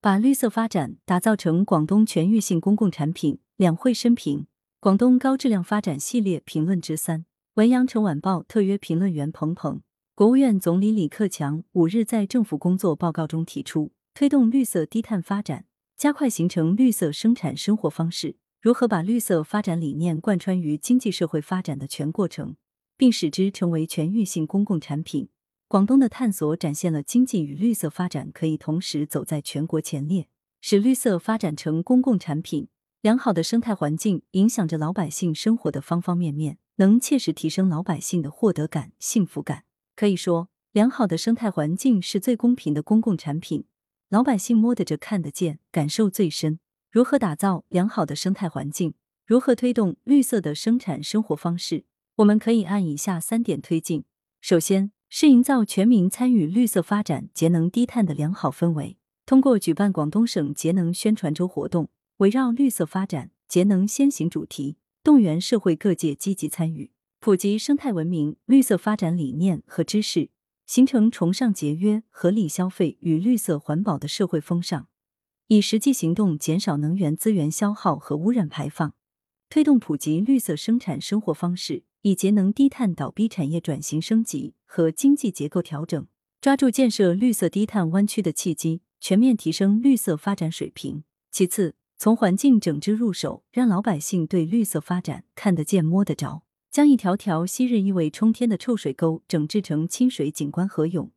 [0.00, 3.40] 把绿色发展打造成广东全域性公共产品。
[3.56, 4.46] 两会深评：
[4.78, 7.24] 广东高质量发展系列评论之三。
[7.54, 9.82] 文阳城晚报特约评论员彭鹏。
[10.14, 15.64] 国务院总理李克强五日在政府工作报告中提出，推动绿色低碳发展，
[15.96, 18.36] 加快形成绿色生产生活方式。
[18.60, 22.54] 如何把绿色发展理念贯穿于经济社会发展的全过程，
[22.96, 25.28] 并使之成为全域性公共产品？
[25.68, 30.26] 广东的探索展现了经济与绿色发展可以同时走在全国前列，
[30.62, 32.68] 使绿色发展成公共产品。
[33.02, 39.64] 良好的生态环境影响着老百姓生活的方方面面，能切实提升老百姓的获得感、幸福感。
[39.94, 43.66] 可以说，良好的生态环境是最公平的公共产品，
[44.08, 46.60] 老百姓摸得着、看得见、感受最深。
[46.90, 48.94] 如何打造良好的生态环境？
[49.26, 51.84] 如何推动绿色的生产生活方式？
[52.16, 54.04] 我们可以按以下三点推进：
[54.40, 61.88] 首先是营造全民参与绿色发展、节能低碳的良好氛围，通过举办广东省节能宣传周活动。
[62.18, 70.28] 围绕绿色发展、节能先行主题，动员社会各界积极参与，普及生态文明、绿色发展理念和知识，
[70.66, 74.88] 形成崇尚节约、合理消费与绿色环保的社会风尚，
[75.46, 78.92] 以实际行动减少能源资源消耗和污染排放，
[79.48, 86.06] 推动普及绿色生产生活方式，以节能低碳倒逼产业转型升级和经济结构调整，
[86.40, 91.02] 抓住建设绿色低碳湾区的契机，全面提升绿色发展水平。
[91.30, 96.44] 其次，从环境整治入手，让老百姓对绿色发展看得见、摸得着。
[96.70, 101.10] 将一条条昔日意味冲天的臭水沟整治成清水景观河涌，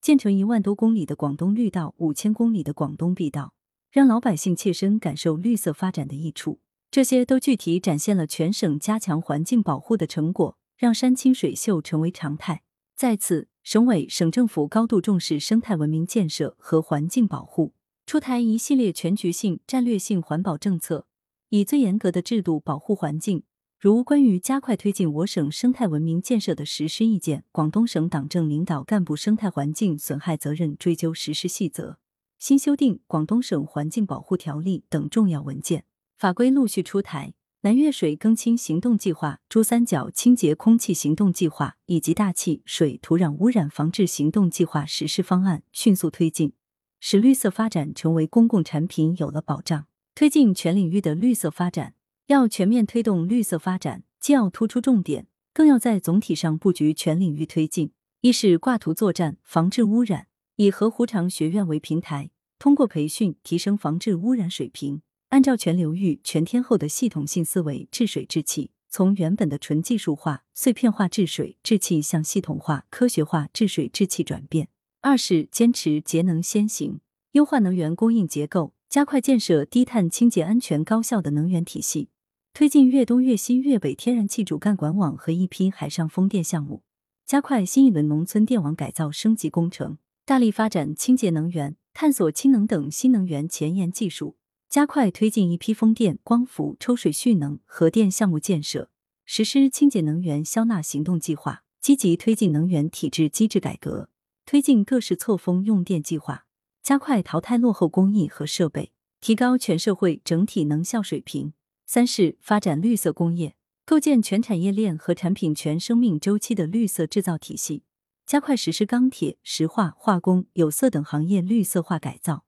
[0.00, 3.54] 建成一万多公里的广东绿道、五千公里的广东碧道，
[3.90, 6.58] 让老百姓切身感受绿色发展的益处。
[6.90, 12.62] 这些都具体展现了全省加强环境保护的成果，让山清水秀成为常态。
[12.96, 17.74] 在此，省委、省政府高度重视生态文明建设和环境保护。
[18.06, 21.06] 出台一系列全局性、战略性环保政策，
[21.50, 23.42] 以最严格的制度保护环境，
[23.78, 31.98] 如关于加快推进我省生态文明建设的实施意见、广东省党政领导干部生态环境损害责任追究实施细则、
[32.38, 35.84] 新修订广东省环境保护条例等重要文件。
[36.18, 46.54] 法规陆续出台，南粤水更清行动计划、珠三角清洁空气行动计划以及大气、水、土壤污染防治行动计划实施方案迅速推进。
[46.98, 49.86] 使绿色发展成为公共产品有了保障，
[50.16, 51.94] 推进全领域的绿色发展。
[52.26, 57.92] 要全面推动绿色发展，既要突出重点，更要在总体上布局全领域推进。
[58.22, 60.26] 一是挂图作战，防治污染，
[60.56, 74.68] 以河湖长学院为平台，通过培训提升防治污染水平，按照全流域、全天候的系统性思维治水治气，从原本的纯技术化、碎片化治水治气向系统化、科学化治水治气转变。
[75.02, 77.00] 二是坚持节能先行，
[77.32, 82.08] 优化能源供应结构，加快建设低碳、清洁、安全、高效的能源体系，
[82.54, 86.82] 推进粤东、粤西、粤北天然气主干管网和一批海上风电项目，
[87.26, 94.36] 加快新一轮农村电网改造升级工程，大力发展清洁能源，探索氢能等新能源前沿技术，
[94.68, 98.90] 加快推进一批风电、光伏、抽水蓄能、核电项目建设，
[99.24, 104.10] 实施清洁能源消纳行动计划，积极推进能源体制机制改革。
[104.44, 106.44] 推进各式错峰用电计划，
[106.82, 108.92] 加快淘汰落后工艺和设备，
[109.22, 111.54] 提高全社会整体能效水平。
[111.86, 117.84] 三是发展绿色工业，构建全产业链和产品全生命周期的绿色制造体系，
[118.26, 122.44] 加快实施钢铁、石化、化工、有色等行业绿色化改造，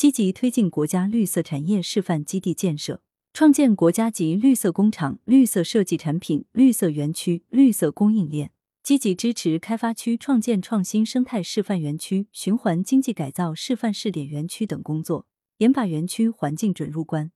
[0.00, 3.02] 积极推进国家绿色产业示范基地建设，
[3.34, 8.50] 创建国家级绿色工厂、绿色设计产品、绿色园区、绿色供应链。
[8.82, 15.26] 积极支持开发区创建创新生态示范园区、循环经济改造示范试点园区等工作，
[15.58, 17.30] 严把园区环境准入关，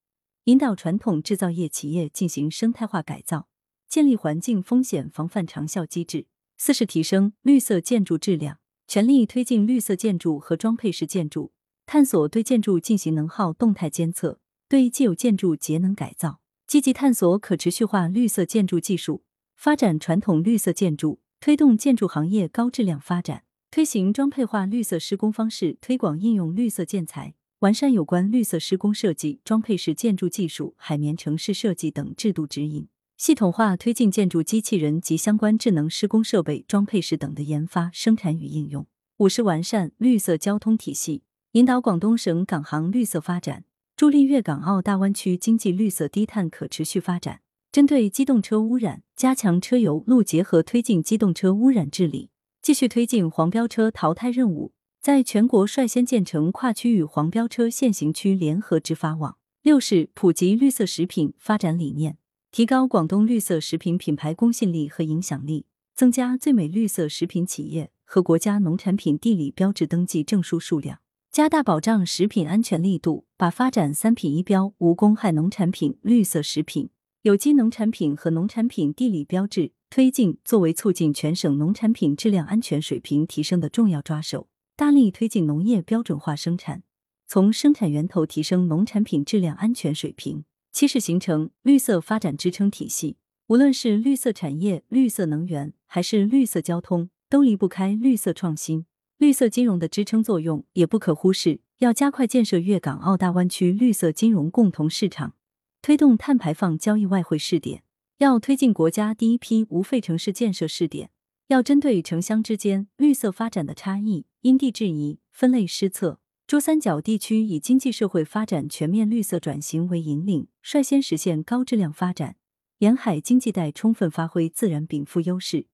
[0.44, 3.48] 引导传统制造业企业进行生态化改造，
[3.86, 6.28] 建立环境风险防范长效机制。
[6.56, 8.58] 四是提升绿色建筑质量，
[8.88, 11.52] 全力推进绿色建筑和装配式建筑，
[11.86, 14.38] 探索对建筑进行能耗动态监测，
[14.68, 19.22] 对既有建筑节能改造，积极探索可持续化绿色建筑技术，
[19.56, 21.20] 发展传统绿色建筑。
[21.40, 32.88] 推动建筑行业高质量发展，推行装配化绿色施工方式，推广应用绿色建材，完善有关绿色施工设计、装配式建筑技术、海绵城市设计等制度指引，
[33.18, 38.86] 系统化推进建筑机器人及相关智能施工设备、装配式等的研发、生产与应用。
[39.18, 41.24] 五是完善绿色交通体系，
[41.54, 43.64] 引导广东省港航绿色发展，
[43.96, 47.42] 助力粤港澳大湾区经济绿色低碳可持续发展。
[47.70, 52.30] 针对机动车污染，加强车油路结合推进机动车污染治理，
[52.60, 59.36] 继续推进黄标车淘汰任务，在全国率先建成跨区域黄标车限行区联合执法网。
[59.62, 62.18] 六是普及绿色食品发展理念，
[62.50, 70.98] 提高广东绿色食品品牌公信力和影响力，增加最美绿色食品企业和国家农产品地理标志登记证书数量，
[71.34, 76.90] 加大保障食品安全力度，把发展三品一标、无公害农产品、绿色食品、
[77.22, 84.46] 有机农产品和农产品地理标志推进作为促进全省农产品质量安全水平提升的重要抓手，
[84.76, 86.84] 大力推进农业标准化生产。
[87.26, 90.44] 从生产源头提升农产品质量安全水平。
[90.70, 93.16] 七是形成绿色发展支撑体系。
[93.48, 98.86] 无论是绿色产业、绿色能源，还是绿色交通，都离不开绿色创新、
[99.18, 101.60] 绿色金融的支撑作用，也不可忽视。
[101.78, 105.34] 要加快建设粤港澳大湾区绿色金融共同市场，
[105.82, 107.82] 推动碳排放交易外汇试点。
[108.18, 111.10] 要推进国家第一批无废城市建设试点。
[111.48, 116.20] 要针对城乡之间绿色发展的差异，因地制宜，分类施策。
[116.46, 122.34] 珠三角地区以经济社会发展全面绿色转型为引领，率先实现高质量发展；
[122.78, 125.66] 沿海经济带充分发挥自然禀赋优势，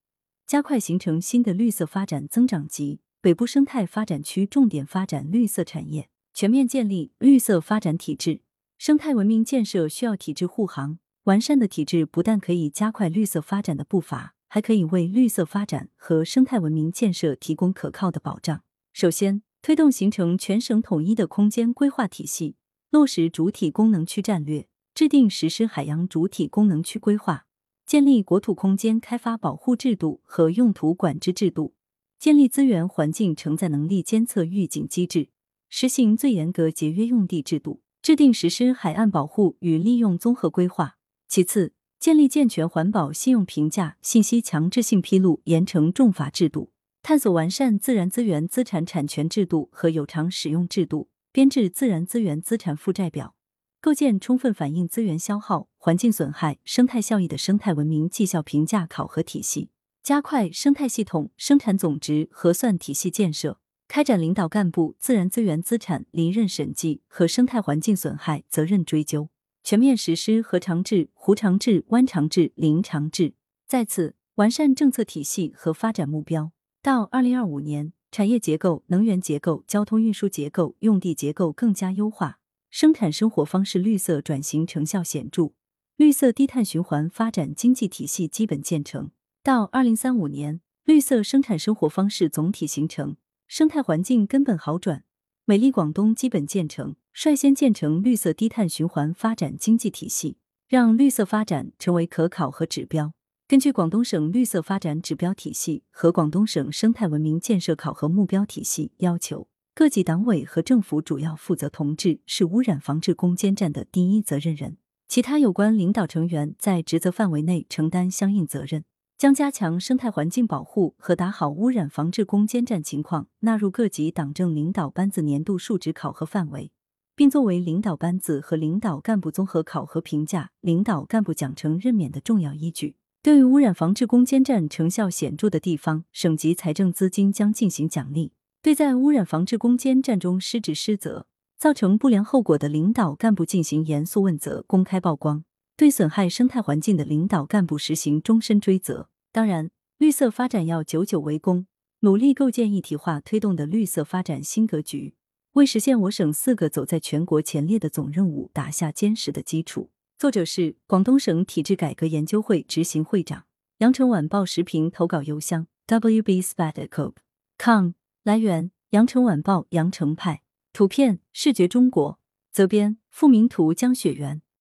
[0.47, 3.01] 加快形成新的绿色发展增长极。
[3.23, 8.41] 北部生态发展区重点发展绿色产业，全面建立绿色发展体制。
[8.79, 18.63] 生态文明建设需要体制护航，完善的体制不但可以加快绿色发展的步伐，还可以为绿色发展和生态文明建设提供可靠的保障。
[18.93, 19.43] 首先。
[19.63, 22.57] 推动形成全省统一的空间规划体系，
[22.89, 27.45] 落实主体功能区战略，制定实施海洋主体功能区规划，
[27.85, 31.75] 建立国土空间开发保护制度和用途管制制度，
[32.21, 35.31] 建立资源环境承载能力监测预警机制，
[35.71, 40.99] 实行最严格节约用地制度，制定实施海岸保护与利用综合规划。
[41.29, 46.73] 其次，建立健全环保信用评价、信息强制性披露、严惩重罚制度。
[47.03, 53.35] 探索完善自然资源资产产权制度和有偿使用制度，编制自然资源资产负债表，
[53.81, 59.71] 构建充分反映资源消耗、环境损害、生态效益的生态文明绩效评价考核体系，
[60.03, 69.29] 加快生态系统生产总值核算体系建设，开展领导干部自然资源资产离任审计和生态环境损害责任追究，
[69.63, 73.35] 全面实施河长制、湖长制、湾长制、林长制。
[73.67, 76.51] 再次完善政策体系和发展目标。
[76.83, 82.39] 到二零二五年，产业结构、能源结构、交通运输结构、用地结构更加优化，
[82.71, 85.53] 生产生活方式绿色转型成效显著，
[85.97, 89.11] 绿色低碳循环发展经济体系基本建成。
[89.43, 93.17] 到二零三五年，绿色生产生活方式总体形成，
[93.49, 95.05] 生态环境根本好转，
[95.47, 100.37] 美丽广东基本建成，率先建成绿色低碳循环发展经济体系，
[100.69, 103.15] 让绿色发展成为可考核指标。
[103.49, 114.77] 根据广东省绿色发展指标体系和广东省生态文明建设考核目标体系要求，各级党委和政府主要负责同志是污染防治攻坚战的第一责任人，
[115.09, 118.85] 其他有关领导成员在职责范围内承担相应责任。
[119.21, 126.73] 将加强生态环境保护和打好污染防治攻坚战情况纳入各级党政领导班子年度述职考核范围，
[127.15, 132.97] 并作为领导班子和领导干部综合考核评价、领导干部奖惩任免的重要依据。
[133.23, 138.33] 对于污染防治攻坚战成效显著的地方，省级财政资金将进行奖励；
[138.63, 141.27] 对在污染防治攻坚战中失职失责、
[141.59, 145.43] 造成不良后果的领导干部进行严肃问责、公开曝光；
[145.81, 149.09] 对损害生态环境的领导干部实行终身追责。
[149.33, 151.67] 当然，绿色发展要久久为功，
[152.01, 155.15] 努力构建一体化推动的绿色发展新格局，
[155.53, 159.89] 为实现我省四个走在全国前列的总任务打下坚实的基础。
[160.19, 163.45] 作者是广东省体制改革研究会执行会长。
[163.79, 167.93] 羊城晚报时评投稿邮箱：wbspadcope.com。
[168.23, 170.43] 来源：羊城晚报羊城派。
[170.75, 172.21] 图片：视觉中国。
[172.53, 174.43] 责编：付明图，江雪源。